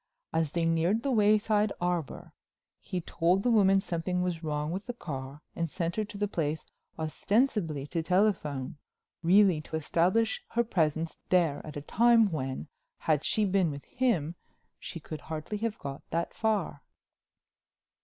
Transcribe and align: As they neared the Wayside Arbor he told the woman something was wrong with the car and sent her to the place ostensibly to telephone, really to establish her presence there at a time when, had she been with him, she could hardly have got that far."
As 0.33 0.53
they 0.53 0.65
neared 0.65 1.03
the 1.03 1.11
Wayside 1.11 1.71
Arbor 1.79 2.33
he 2.79 3.01
told 3.01 3.43
the 3.43 3.51
woman 3.51 3.79
something 3.79 4.23
was 4.23 4.43
wrong 4.43 4.71
with 4.71 4.87
the 4.87 4.95
car 4.95 5.43
and 5.55 5.69
sent 5.69 5.95
her 5.95 6.03
to 6.05 6.17
the 6.17 6.27
place 6.27 6.65
ostensibly 6.97 7.85
to 7.85 8.01
telephone, 8.01 8.77
really 9.21 9.61
to 9.61 9.75
establish 9.75 10.43
her 10.53 10.63
presence 10.63 11.19
there 11.29 11.61
at 11.63 11.77
a 11.77 11.81
time 11.81 12.31
when, 12.31 12.67
had 12.97 13.23
she 13.23 13.45
been 13.45 13.69
with 13.69 13.85
him, 13.85 14.33
she 14.79 14.99
could 14.99 15.21
hardly 15.21 15.59
have 15.59 15.77
got 15.77 16.01
that 16.09 16.33
far." 16.33 16.81